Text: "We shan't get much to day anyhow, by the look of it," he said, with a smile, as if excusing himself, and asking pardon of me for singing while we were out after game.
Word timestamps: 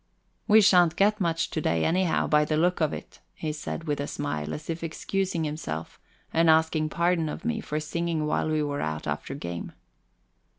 "We 0.47 0.61
shan't 0.61 0.95
get 0.95 1.21
much 1.21 1.51
to 1.51 1.61
day 1.61 1.85
anyhow, 1.85 2.25
by 2.25 2.43
the 2.43 2.57
look 2.57 2.81
of 2.81 2.91
it," 2.91 3.19
he 3.35 3.53
said, 3.53 3.83
with 3.83 3.99
a 3.99 4.07
smile, 4.07 4.51
as 4.51 4.67
if 4.67 4.83
excusing 4.83 5.43
himself, 5.43 5.99
and 6.33 6.49
asking 6.49 6.89
pardon 6.89 7.29
of 7.29 7.45
me 7.45 7.61
for 7.61 7.79
singing 7.79 8.25
while 8.25 8.49
we 8.49 8.63
were 8.63 8.81
out 8.81 9.05
after 9.05 9.35
game. 9.35 9.73